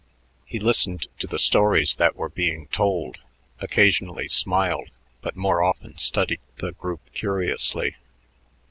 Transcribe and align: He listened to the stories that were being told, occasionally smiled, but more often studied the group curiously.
He 0.47 0.57
listened 0.59 1.05
to 1.19 1.27
the 1.27 1.37
stories 1.37 1.97
that 1.97 2.15
were 2.15 2.27
being 2.27 2.65
told, 2.69 3.19
occasionally 3.59 4.27
smiled, 4.29 4.89
but 5.21 5.35
more 5.35 5.61
often 5.61 5.99
studied 5.99 6.39
the 6.57 6.71
group 6.71 7.01
curiously. 7.13 7.95